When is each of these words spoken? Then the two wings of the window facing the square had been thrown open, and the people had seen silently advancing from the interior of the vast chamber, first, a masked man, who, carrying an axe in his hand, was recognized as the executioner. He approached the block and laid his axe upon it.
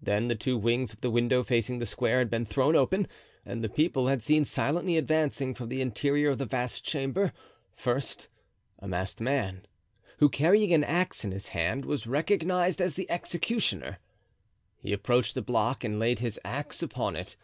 Then 0.00 0.28
the 0.28 0.34
two 0.34 0.56
wings 0.56 0.94
of 0.94 1.02
the 1.02 1.10
window 1.10 1.42
facing 1.42 1.80
the 1.80 1.84
square 1.84 2.20
had 2.20 2.30
been 2.30 2.46
thrown 2.46 2.74
open, 2.74 3.06
and 3.44 3.62
the 3.62 3.68
people 3.68 4.06
had 4.08 4.22
seen 4.22 4.46
silently 4.46 4.96
advancing 4.96 5.52
from 5.54 5.68
the 5.68 5.82
interior 5.82 6.30
of 6.30 6.38
the 6.38 6.46
vast 6.46 6.82
chamber, 6.82 7.34
first, 7.76 8.28
a 8.78 8.88
masked 8.88 9.20
man, 9.20 9.66
who, 10.16 10.30
carrying 10.30 10.72
an 10.72 10.82
axe 10.82 11.26
in 11.26 11.32
his 11.32 11.48
hand, 11.48 11.84
was 11.84 12.06
recognized 12.06 12.80
as 12.80 12.94
the 12.94 13.10
executioner. 13.10 13.98
He 14.78 14.94
approached 14.94 15.34
the 15.34 15.42
block 15.42 15.84
and 15.84 15.98
laid 15.98 16.20
his 16.20 16.40
axe 16.42 16.82
upon 16.82 17.14
it. 17.14 17.36